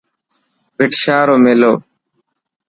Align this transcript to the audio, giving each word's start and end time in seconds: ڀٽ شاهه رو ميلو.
ڀٽ 0.77 0.91
شاهه 1.03 1.23
رو 1.27 1.35
ميلو. 1.43 1.73